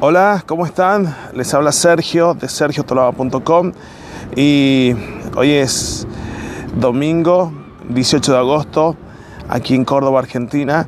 [0.00, 1.12] Hola, ¿cómo están?
[1.32, 3.72] Les habla Sergio de sergiotolaba.com
[4.36, 4.94] y
[5.34, 6.06] hoy es
[6.76, 7.52] domingo
[7.88, 8.94] 18 de agosto
[9.48, 10.86] aquí en Córdoba, Argentina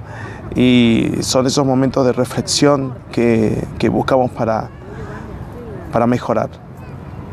[0.55, 4.71] y son esos momentos de reflexión que, buscamos para,
[5.91, 6.51] para mejorar,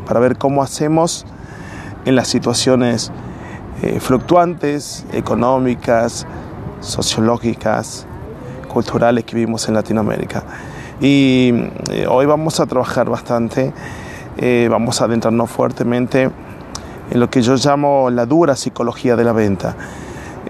[0.04, 1.26] para ver cómo hacemos
[2.04, 3.12] en las situaciones
[3.82, 6.26] eh, fluctuantes, económicas,
[6.80, 8.04] sociológicas,
[8.66, 10.42] culturales que vivimos en Latinoamérica.
[11.00, 11.52] Y
[11.90, 13.72] eh, hoy vamos a trabajar bastante,
[14.36, 16.28] eh, vamos a adentrarnos fuertemente
[17.10, 19.76] en lo que yo llamo la dura psicología de la venta.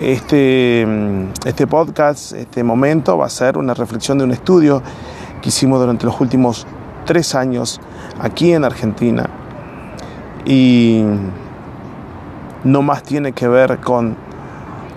[0.00, 0.86] Este,
[1.44, 4.82] este podcast, este momento va a ser una reflexión de un estudio
[5.42, 6.66] que hicimos durante los últimos
[7.04, 7.78] tres años
[8.18, 9.28] aquí en Argentina
[10.46, 11.02] y
[12.64, 14.16] no más tiene que ver con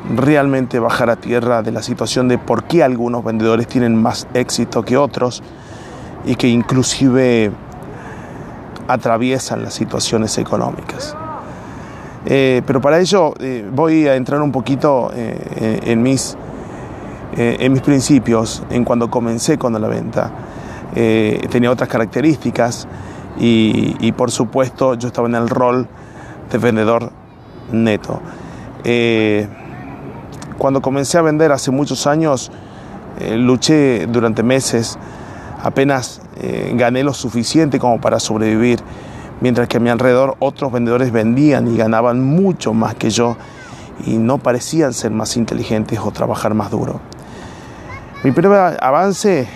[0.09, 4.83] realmente bajar a tierra de la situación de por qué algunos vendedores tienen más éxito
[4.83, 5.43] que otros
[6.25, 7.51] y que inclusive
[8.87, 11.15] atraviesan las situaciones económicas.
[12.25, 16.37] Eh, pero para ello eh, voy a entrar un poquito eh, en, mis,
[17.35, 20.31] en mis principios, en cuando comencé con la venta.
[20.93, 22.87] tenía otras características
[23.39, 25.87] y, y, por supuesto yo estaba en el rol
[26.51, 27.11] de vendedor
[27.71, 28.19] neto.
[30.61, 32.51] Cuando comencé a vender hace muchos años,
[33.19, 34.99] eh, luché durante meses,
[35.63, 38.79] apenas eh, gané lo suficiente como para sobrevivir,
[39.39, 43.37] mientras que a mi alrededor otros vendedores vendían y ganaban mucho más que yo
[44.05, 46.99] y no parecían ser más inteligentes o trabajar más duro.
[48.23, 49.47] Mi primer avance,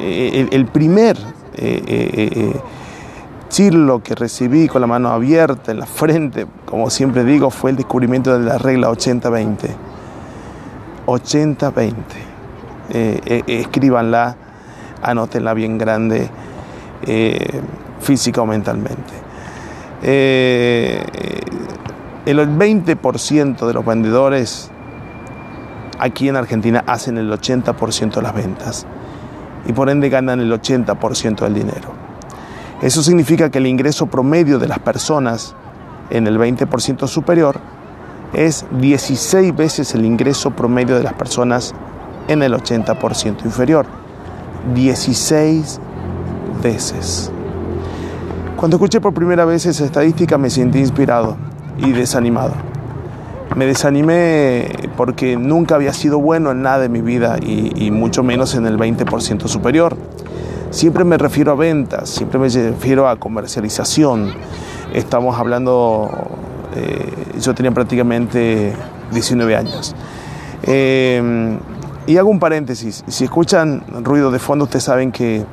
[0.00, 1.16] eh, el, primer
[3.48, 7.76] chirlo que recibí con la mano abierta en la frente, como siempre digo, fue el
[7.76, 9.87] descubrimiento de la regla 80-20.
[11.08, 11.94] 80-20.
[12.90, 14.36] Eh, eh, escríbanla,
[15.02, 16.28] anótenla bien grande,
[17.06, 17.60] eh,
[18.00, 19.14] física o mentalmente.
[20.00, 21.02] el
[22.36, 24.70] 20% de los vendedores
[25.98, 28.86] aquí en Argentina hacen el 80% de las ventas
[29.66, 31.92] y por ende ganan el 80% del dinero.
[32.80, 35.54] Eso significa que el ingreso promedio de las personas
[36.10, 37.60] en el 20% superior
[38.32, 41.74] es 16 veces el ingreso promedio de las personas
[42.28, 43.86] en el 80% inferior.
[44.74, 45.80] 16
[46.62, 47.30] veces.
[48.56, 51.36] Cuando escuché por primera vez esa estadística me sentí inspirado
[51.78, 52.54] y desanimado.
[53.54, 58.54] Me desanimé porque nunca había sido bueno en nada en mi vida y, mucho menos
[58.54, 59.96] en el 20% superior.
[60.70, 64.32] Siempre me refiero a ventas, siempre me refiero a comercialización.
[64.92, 66.10] Estamos hablando
[66.74, 68.72] eh, yo tenía prácticamente
[69.12, 69.94] 19 años.
[70.62, 71.58] Eh,
[72.06, 75.44] y hago un paréntesis, si escuchan ruido de fondo, ustedes saben que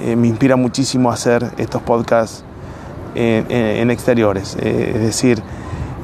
[0.00, 2.44] eh, me inspira muchísimo hacer estos podcasts
[3.14, 5.42] en, exteriores, es decir,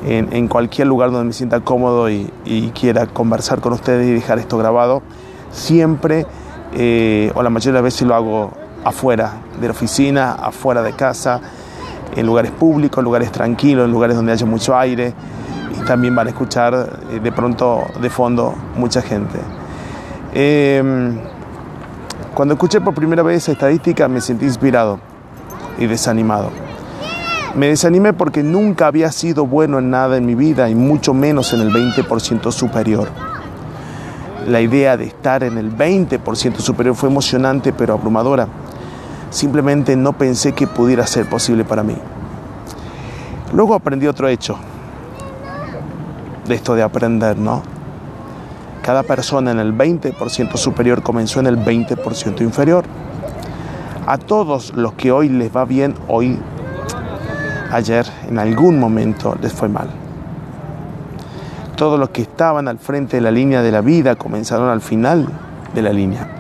[0.04, 4.40] en, cualquier lugar donde me sienta cómodo y, y, quiera conversar con ustedes y dejar
[4.40, 5.00] esto grabado,
[5.52, 6.26] siempre
[7.34, 8.50] o la mayoría de las veces lo hago
[8.84, 11.40] afuera de la oficina, afuera de casa,
[12.16, 15.14] en lugares públicos, en lugares tranquilos, en lugares donde haya mucho aire
[15.78, 19.38] y también van a escuchar eh, de pronto de fondo mucha gente.
[20.32, 21.16] Em,
[22.34, 24.98] cuando escuché por primera vez esa estadística me sentí inspirado
[25.78, 26.50] y desanimado.
[27.54, 31.52] Me desanimé porque nunca había sido bueno en nada en mi vida y mucho menos
[31.52, 33.08] en el 20% superior.
[34.48, 38.48] La idea de estar en el 20% superior fue emocionante pero abrumadora
[39.34, 41.96] simplemente no pensé que pudiera ser posible para mí.
[43.52, 44.56] Luego aprendí otro hecho
[46.46, 47.62] de esto de aprender, ¿no?
[48.82, 52.84] Cada persona en el 20% superior comenzó en el 20% inferior.
[54.06, 56.38] A todos los que hoy les va bien, hoy,
[57.72, 59.88] ayer, en algún momento les fue mal.
[61.76, 65.26] Todos los que estaban al frente de la línea de la vida comenzaron al final
[65.74, 66.33] de la línea.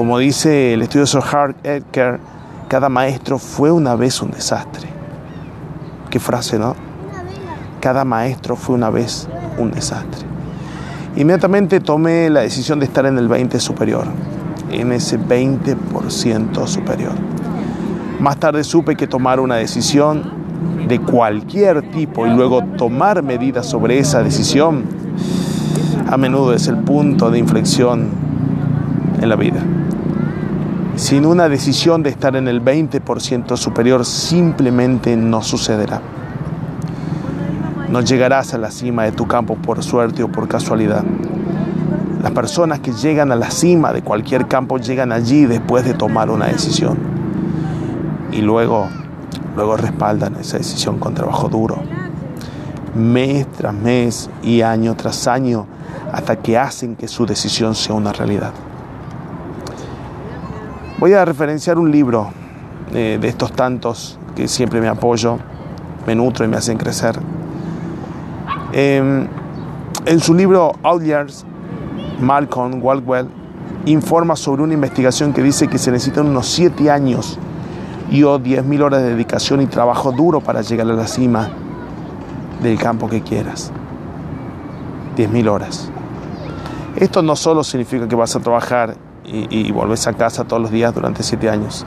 [0.00, 2.20] Como dice el estudioso Hart Edgar,
[2.68, 4.88] cada maestro fue una vez un desastre.
[6.08, 6.74] Qué frase, ¿no?
[7.82, 10.26] Cada maestro fue una vez un desastre.
[11.16, 14.06] Inmediatamente tomé la decisión de estar en el 20 superior,
[14.70, 17.12] en ese 20% superior.
[18.20, 20.32] Más tarde supe que tomar una decisión
[20.88, 24.82] de cualquier tipo y luego tomar medidas sobre esa decisión
[26.08, 28.08] a menudo es el punto de inflexión
[29.20, 29.62] en la vida.
[31.00, 36.02] Sin una decisión de estar en el 20% superior simplemente no sucederá.
[37.88, 41.02] No llegarás a la cima de tu campo por suerte o por casualidad.
[42.22, 46.28] Las personas que llegan a la cima de cualquier campo llegan allí después de tomar
[46.28, 46.98] una decisión.
[48.30, 48.86] Y luego,
[49.56, 51.82] luego respaldan esa decisión con trabajo duro.
[52.94, 55.66] Mes tras mes y año tras año
[56.12, 58.52] hasta que hacen que su decisión sea una realidad.
[61.00, 62.30] Voy a referenciar un libro
[62.92, 65.38] eh, de estos tantos que siempre me apoyo,
[66.06, 67.18] me nutro y me hacen crecer.
[68.74, 69.26] Em,
[70.04, 71.46] en su libro Outliers,
[72.20, 73.28] Malcolm Waldwell
[73.86, 77.38] informa sobre una investigación que dice que se necesitan unos 7 años
[78.10, 81.48] y o 10.000 horas de dedicación y trabajo duro para llegar a la cima
[82.62, 83.72] del campo que quieras.
[85.16, 85.90] 10.000 horas.
[86.96, 90.70] Esto no solo significa que vas a trabajar y, y volvés a casa todos los
[90.70, 91.86] días durante 7 años.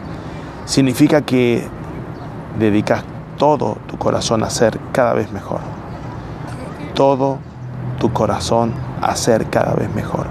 [0.66, 1.68] Significa que
[2.60, 3.04] dedicas
[3.38, 5.60] todo tu corazón a ser cada vez mejor.
[6.94, 7.40] Todo
[8.00, 10.28] tu corazón a ser cada vez mejor.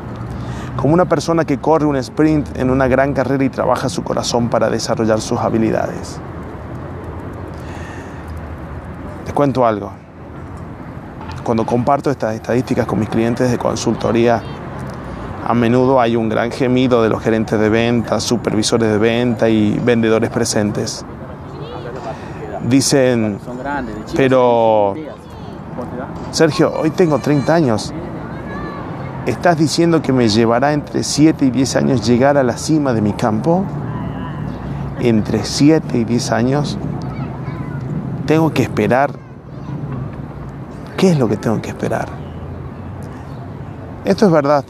[0.76, 4.48] Como una persona que corre un sprint en una gran carrera y trabaja su corazón
[4.48, 6.18] para desarrollar sus habilidades.
[9.26, 9.92] Te cuento algo.
[11.44, 14.42] Cuando comparto estas estadísticas con mis clientes de consultoría,
[15.44, 19.78] a menudo hay un gran gemido de los gerentes de venta, supervisores de venta y
[19.84, 21.04] vendedores presentes.
[22.68, 23.38] Dicen,
[24.16, 24.94] pero
[26.30, 27.92] Sergio, hoy tengo 30 años.
[29.26, 33.00] ¿Estás diciendo que me llevará entre 7 y 10 años llegar a la cima de
[33.00, 33.64] mi campo?
[35.00, 36.78] Entre 7 y 10 años.
[38.26, 39.12] Tengo que esperar.
[40.96, 42.06] ¿Qué es lo que tengo que esperar?
[44.04, 44.64] Esto es verdad.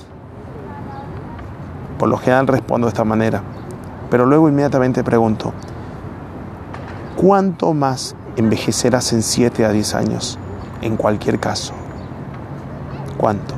[2.03, 3.45] Por lo general respondo de esta manera.
[4.11, 5.53] Pero luego inmediatamente pregunto,
[7.15, 10.37] ¿cuánto más envejecerás en 7 a 10 años?
[10.81, 11.75] En cualquier caso.
[13.17, 13.55] ¿Cuánto?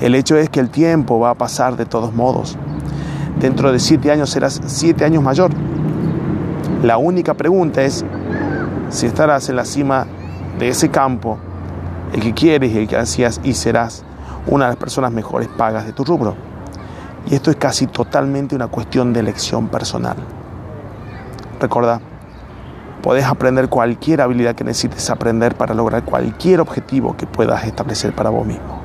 [0.00, 2.56] El hecho es que el tiempo va a pasar de todos modos.
[3.38, 5.50] Dentro de 7 años serás 7 años mayor.
[6.82, 8.06] La única pregunta es
[8.88, 10.06] si estarás en la cima
[10.58, 11.36] de ese campo,
[12.14, 14.02] el que quieres y el que ansías, y serás
[14.46, 16.51] una de las personas mejores pagas de tu rubro.
[17.26, 20.16] Y esto es casi totalmente una cuestión de elección personal.
[21.60, 22.00] Recuerda,
[23.02, 28.30] podés aprender cualquier habilidad que necesites aprender para lograr cualquier objetivo que puedas establecer para
[28.30, 28.82] vos mismo.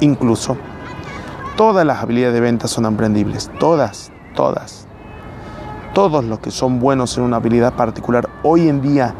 [0.00, 0.56] Incluso,
[1.56, 4.86] todas las habilidades de venta son aprendibles, todas, todas.
[5.94, 9.14] Todos los que son buenos en una habilidad particular hoy en día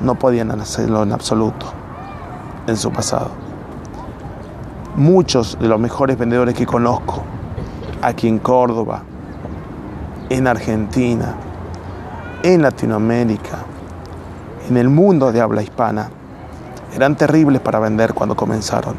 [0.00, 1.66] no podían hacerlo en absoluto
[2.66, 3.45] en su pasado
[4.96, 7.22] muchos de los mejores vendedores que conozco
[8.02, 9.02] aquí en Córdoba,
[10.30, 11.34] en Argentina,
[12.42, 13.58] en Latinoamérica,
[14.68, 16.10] en el mundo de habla hispana,
[16.94, 18.94] eran terribles para vender cuando comenzaron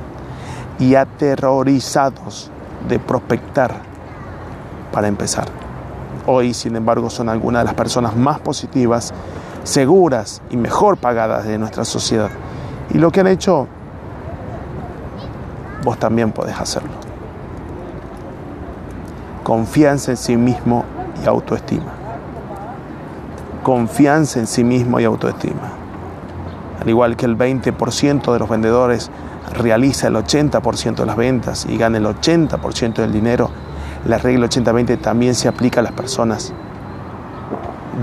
[0.80, 2.52] y aterrorizados
[2.88, 3.74] de prospectar
[4.92, 5.48] para empezar.
[6.28, 9.14] Hoy, sin embargo, son algunas de las personas más positivas,
[9.64, 12.30] seguras y mejor pagadas de nuestra sociedad.
[12.94, 13.68] Y lo que han hecho
[15.84, 16.92] vos también podés hacerlo.
[19.44, 20.84] Confianza en sí mismo
[21.24, 21.94] y autoestima.
[23.64, 25.72] Confianza en sí mismo y autoestima.
[26.82, 29.10] Al igual que el 20% de los vendedores
[29.54, 33.50] realiza el 80% de las ventas y gana el 80% del dinero,
[34.06, 36.54] la regla 80-20 también se aplica a las personas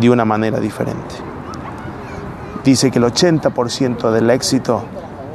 [0.01, 1.15] de una manera diferente.
[2.65, 4.85] Dice que el 80% del éxito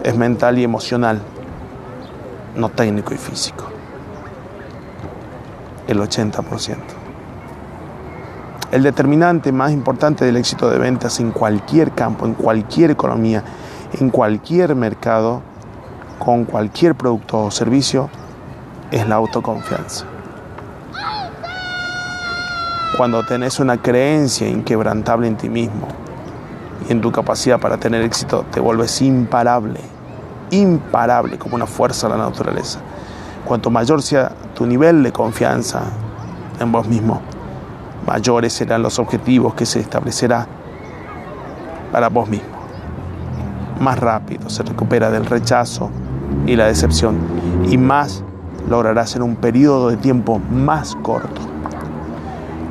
[0.03, 1.21] es mental y emocional
[2.59, 3.65] no técnico y físico.
[5.87, 6.77] El 80%.
[8.71, 13.43] El determinante más importante del éxito de ventas en cualquier campo, en cualquier economía,
[13.99, 15.41] en cualquier mercado,
[16.19, 18.09] con cualquier producto o servicio,
[18.91, 20.05] es la autoconfianza.
[22.97, 25.87] Cuando tenés una creencia inquebrantable en ti mismo
[26.87, 29.79] y en tu capacidad para tener éxito, te vuelves imparable
[30.51, 32.79] imparable como una fuerza de la naturaleza.
[33.45, 35.83] Cuanto mayor sea tu nivel de confianza
[36.59, 37.21] en vos mismo,
[38.05, 40.47] mayores serán los objetivos que se establecerá
[41.91, 42.47] para vos mismo.
[43.79, 45.89] Más rápido se recupera del rechazo
[46.45, 47.17] y la decepción
[47.69, 48.23] y más
[48.69, 51.41] lograrás en un periodo de tiempo más corto.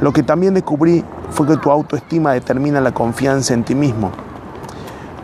[0.01, 4.13] Lo que también descubrí fue que tu autoestima determina la confianza en ti mismo.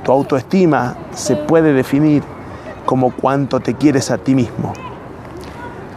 [0.02, 2.22] Tu autoestima se puede definir
[2.86, 4.72] como cuánto te quieres a ti mismo.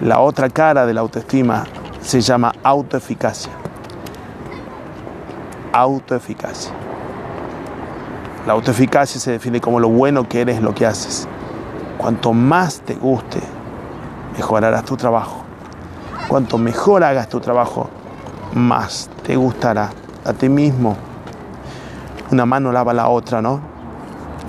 [0.01, 1.65] La otra cara de la autoestima
[2.01, 3.51] se llama autoeficacia.
[5.73, 6.71] Autoeficacia.
[8.45, 11.27] La autoeficacia se define como lo bueno que eres lo que haces.
[11.97, 13.41] Cuanto más te guste,
[14.35, 15.43] mejorarás tu trabajo.
[16.27, 17.89] Cuanto mejor hagas tu trabajo,
[18.53, 19.89] más te gustará
[20.23, 20.95] a ti mismo.
[22.31, 23.76] Una mano lava la otra, ¿no?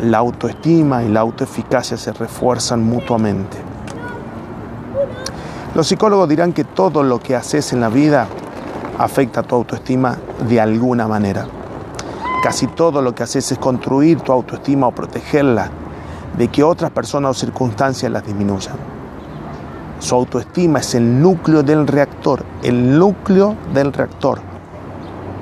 [0.01, 3.59] La autoestima y la autoeficacia se refuerzan mutuamente.
[5.75, 8.29] Los psicólogos dirán que todo lo que haces en la vida
[8.97, 10.17] afecta a tu autoestima
[10.49, 11.47] de alguna manera.
[12.43, 15.71] Casi todo lo que haces es construir tu autoestima o protegerla
[16.37, 18.77] de que otras personas o circunstancias las disminuyan.
[19.99, 24.39] Su autoestima es el núcleo del reactor, el núcleo del reactor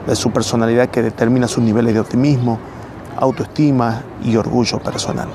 [0.06, 2.58] de su personalidad que determina sus niveles de optimismo,
[3.18, 5.28] autoestima y orgullo personal.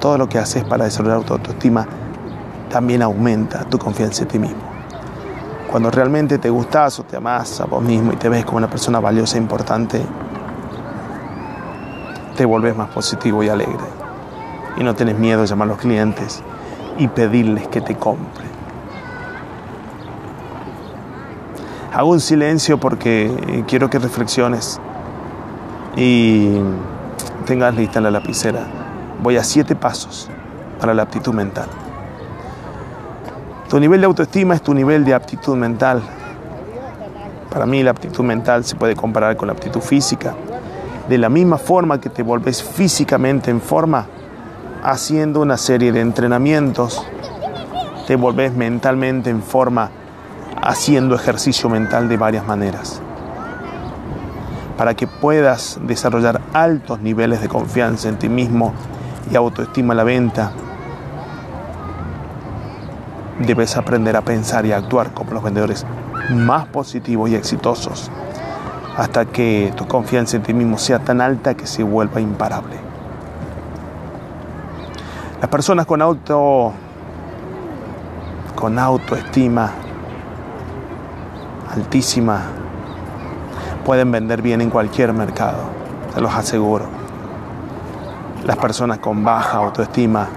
[0.00, 1.86] Todo lo que haces para desarrollar tu autoestima
[2.70, 4.62] también aumenta tu confianza en ti mismo.
[5.70, 8.70] Cuando realmente te gustas o te amas a vos mismo y te ves como una
[8.70, 10.00] persona valiosa e importante,
[12.36, 13.84] te volvés más positivo y alegre.
[14.76, 16.42] Y no tienes miedo de llamar a los clientes
[16.96, 18.48] y pedirles que te compren.
[21.92, 24.80] Hago un silencio porque quiero que reflexiones
[25.96, 26.58] y
[27.46, 28.60] tengas lista la lapicera.
[29.22, 30.28] Voy a siete pasos
[30.78, 31.66] para la aptitud mental.
[33.68, 36.02] Tu nivel de autoestima es tu nivel de aptitud mental.
[37.50, 40.34] Para mí la aptitud mental se puede comparar con la aptitud física.
[41.08, 44.06] De la misma forma que te volves físicamente en forma,
[44.82, 47.04] haciendo una serie de entrenamientos,
[48.06, 49.90] te volvés mentalmente en forma,
[50.62, 53.02] haciendo ejercicio mental de varias maneras.
[54.78, 58.72] Para que puedas desarrollar altos niveles de confianza en ti mismo
[59.30, 60.52] y autoestima a la venta,
[63.40, 65.84] debes aprender a pensar y a actuar como los vendedores
[66.30, 68.10] más positivos y exitosos
[68.96, 72.76] hasta que tu confianza en ti mismo sea tan alta que se vuelva imparable.
[75.40, 76.72] Las personas con auto
[78.56, 79.70] con autoestima
[81.70, 82.42] altísima
[83.88, 85.60] pueden vender bien en cualquier mercado,
[86.14, 86.84] te los aseguro.
[88.44, 90.28] Las personas con baja autoestima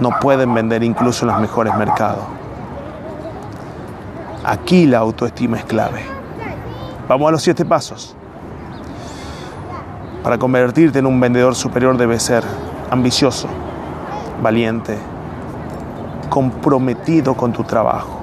[0.00, 2.24] no pueden vender incluso en los mejores mercados.
[4.44, 6.02] Aquí la autoestima es clave.
[7.08, 8.16] Vamos a los siete pasos.
[10.24, 12.42] Para convertirte en un vendedor superior debes ser
[12.90, 13.46] ambicioso,
[14.42, 14.98] valiente,
[16.28, 18.18] comprometido con tu trabajo,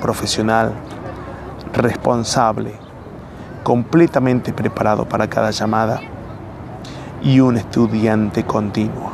[0.00, 0.72] profesional,
[1.72, 2.81] responsable,
[3.62, 6.00] completamente preparado para cada llamada
[7.22, 9.12] y un estudiante continuo.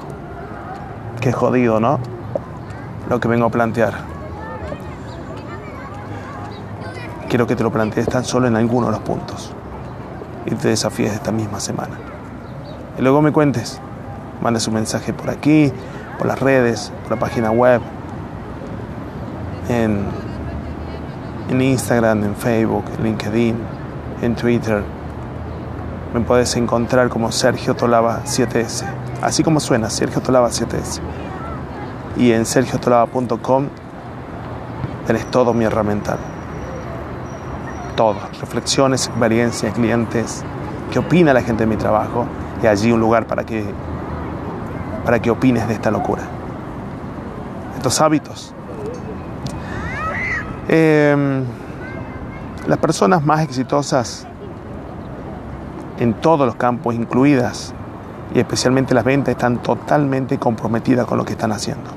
[1.21, 1.99] Qué jodido, ¿no?
[3.09, 3.95] Lo que vengo a plantear.
[7.29, 9.53] Quiero que te lo plantees tan solo en alguno de los puntos
[10.47, 11.99] y te desafíes esta misma semana.
[12.99, 13.81] Y luego me cuentes,
[14.41, 15.71] mandes un mensaje por aquí,
[16.17, 17.83] por las redes, por la página web,
[19.69, 20.01] en,
[21.51, 23.57] en Instagram, en Facebook, en LinkedIn,
[24.23, 24.83] en Twitter.
[26.15, 28.85] Me puedes encontrar como Sergio Tolava 7S
[29.23, 31.01] así como suena, Sergio Tolava 7S.
[32.17, 33.67] Y en sergiotolava.com
[35.07, 36.19] tenés todo mi herramental.
[37.97, 40.45] Todo, reflexiones, experiencias, clientes,
[40.93, 42.27] qué opina la gente de mi trabajo
[42.63, 43.65] y allí un lugar para que,
[45.05, 46.23] para que opines de esta locura.
[47.77, 48.55] Estos hábitos.
[50.69, 51.45] Em,
[52.69, 54.27] las personas más exitosas
[55.99, 57.73] en todos los campos, incluidas
[58.35, 61.91] y especialmente las ventas están totalmente comprometidas con lo que están haciendo.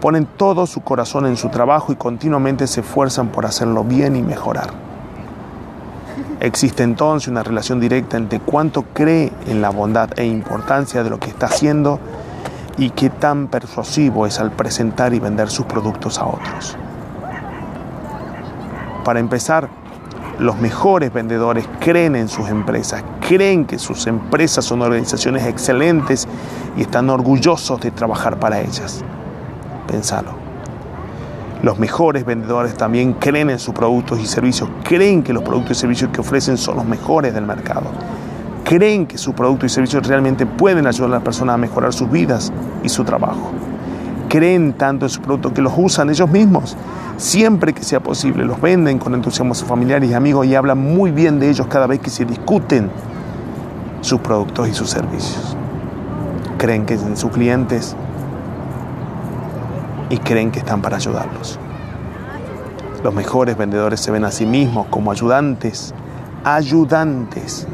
[0.00, 4.22] Ponen todo su corazón en su trabajo y continuamente se esfuerzan por hacerlo bien y
[4.22, 4.70] mejorar.
[6.40, 11.20] Existe entonces una relación directa entre cuánto cree en la bondad e importancia de lo
[11.20, 12.00] que está haciendo
[12.78, 16.76] y qué tan persuasivo es al presentar y vender sus productos a otros.
[19.04, 19.68] Para empezar,
[20.38, 26.28] los mejores vendedores creen en sus empresas, creen que sus empresas son organizaciones excelentes
[26.76, 29.02] y están orgullosos de trabajar para ellas.
[29.88, 30.30] Pensalo.
[31.62, 35.80] Los mejores vendedores también creen en sus productos y servicios, creen que los productos y
[35.80, 37.86] servicios que ofrecen son los mejores del mercado.
[38.64, 42.10] Creen que sus productos y servicios realmente pueden ayudar a las personas a mejorar sus
[42.10, 43.50] vidas y su trabajo.
[44.28, 46.76] Creen tanto en sus productos que los usan ellos mismos
[47.16, 48.44] siempre que sea posible.
[48.44, 51.66] Los venden con entusiasmo a sus familiares y amigos y hablan muy bien de ellos
[51.66, 52.90] cada vez que se discuten
[54.00, 55.56] sus productos y sus servicios.
[56.58, 57.96] Creen que en sus clientes
[60.10, 61.58] y creen que están para ayudarlos.
[63.02, 65.92] Los mejores vendedores se ven a sí mismos como ayudantes,
[66.44, 67.66] ayudantes,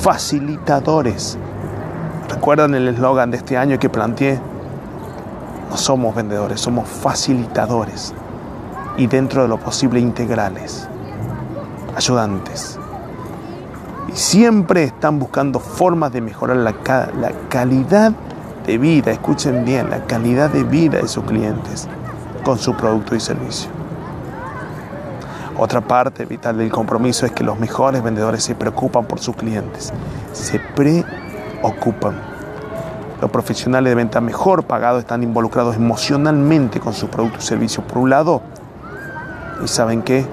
[0.00, 1.38] facilitadores.
[2.28, 4.40] ¿Recuerdan el eslogan de este año que planteé?
[5.70, 8.14] No somos vendedores, somos facilitadores
[8.96, 10.88] y dentro de lo posible integrales,
[11.96, 12.78] ayudantes.
[14.08, 16.74] Y siempre están buscando formas de mejorar la,
[17.18, 18.12] la calidad
[18.66, 21.88] de vida, escuchen bien, la calidad de vida de sus clientes
[22.44, 23.70] con su producto y servicio.
[25.58, 29.92] Otra parte vital del compromiso es que los mejores vendedores se preocupan por sus clientes,
[30.32, 32.14] se preocupan.
[33.20, 37.98] Los profesionales de venta mejor pagados están involucrados emocionalmente con su producto y servicio por
[37.98, 38.42] un lado
[39.62, 40.24] y saben qué,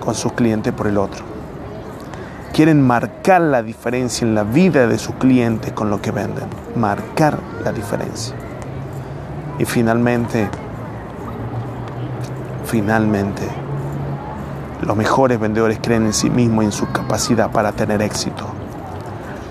[0.00, 1.24] con sus clientes por el otro.
[2.52, 7.38] Quieren marcar la diferencia en la vida de sus clientes con lo que venden, marcar
[7.62, 8.34] la diferencia.
[9.58, 10.48] Y finalmente,
[12.64, 13.42] finalmente,
[14.82, 18.46] los mejores vendedores creen en sí mismos y en su capacidad para tener éxito.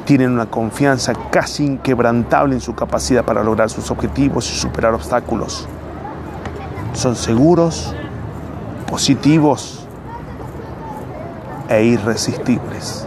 [0.06, 5.68] Tienen una confianza casi inquebrantable en su capacidad para lograr sus objetivos y superar obstáculos.
[6.94, 7.96] Son seguros,
[8.96, 9.86] positivos
[11.68, 13.06] e irresistibles.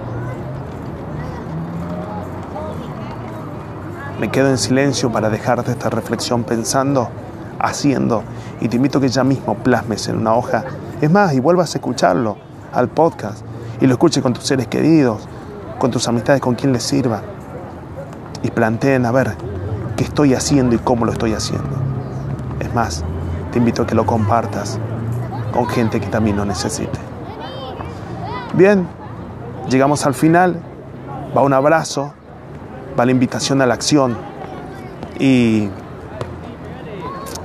[4.21, 7.09] Me quedo en silencio para dejarte esta reflexión pensando,
[7.59, 8.23] haciendo,
[8.61, 10.63] y te invito a que ya mismo plasmes en una hoja.
[11.01, 12.37] Es más, y vuelvas a escucharlo
[12.75, 13.43] al podcast
[13.81, 15.27] y lo escuches con tus seres queridos,
[15.79, 17.23] con tus amistades, con quien les sirva.
[18.43, 19.37] Y planteen a ver
[19.97, 21.79] qué estoy haciendo y cómo lo estoy haciendo.
[22.61, 23.05] Es más,
[23.53, 24.79] te invito a que lo compartas
[25.53, 26.99] con gente que también lo necesite.
[28.55, 28.89] Bien,
[29.69, 30.61] llegamos al final,
[31.37, 32.13] va un abrazo,
[32.99, 34.17] va la invitación a la acción
[35.19, 35.69] y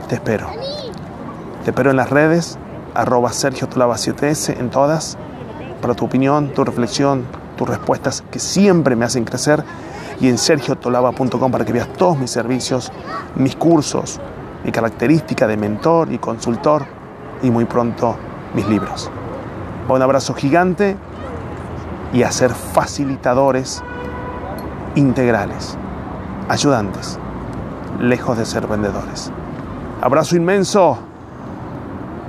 [0.07, 0.47] te espero.
[1.63, 2.57] Te espero en las redes,
[2.93, 5.17] arroba Sergio Tolaba 7S en todas,
[5.81, 7.25] para tu opinión, tu reflexión,
[7.57, 9.63] tus respuestas que siempre me hacen crecer
[10.19, 12.91] y en sergiotolaba.com para que veas todos mis servicios,
[13.35, 14.19] mis cursos,
[14.63, 17.02] mi característica de mentor y consultor
[17.43, 18.15] y muy pronto
[18.55, 19.11] mis libros.
[19.87, 20.97] Un abrazo gigante
[22.13, 23.83] y a ser facilitadores
[24.95, 25.77] integrales,
[26.49, 27.19] ayudantes,
[27.99, 29.31] lejos de ser vendedores.
[30.01, 31.12] Abrazo inmenso.